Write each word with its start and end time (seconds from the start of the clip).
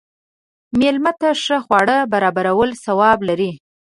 مېلمه 0.79 1.11
ته 1.19 1.29
ښه 1.43 1.57
خواړه 1.65 1.97
برابرول 2.13 2.69
ثواب 2.85 3.19
لري. 3.29 3.51